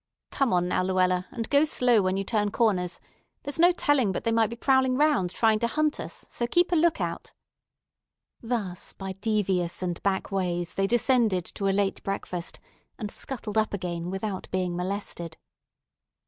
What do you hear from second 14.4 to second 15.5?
being molested.